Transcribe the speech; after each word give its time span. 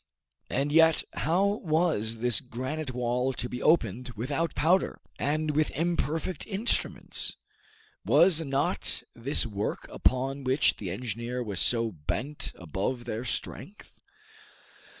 And 0.49 0.71
yet, 0.71 1.03
how 1.13 1.45
was 1.63 2.15
this 2.15 2.41
granite 2.41 2.89
wall 2.91 3.33
to 3.33 3.47
be 3.47 3.61
opened 3.61 4.09
without 4.15 4.55
powder, 4.55 4.99
and 5.19 5.51
with 5.51 5.69
imperfect 5.75 6.47
instruments? 6.47 7.37
Was 8.03 8.41
not 8.41 9.03
this 9.13 9.45
work 9.45 9.87
upon 9.91 10.43
which 10.43 10.77
the 10.77 10.89
engineer 10.89 11.43
was 11.43 11.59
so 11.59 11.91
bent 11.91 12.51
above 12.55 13.05
their 13.05 13.23
strength? 13.23 13.91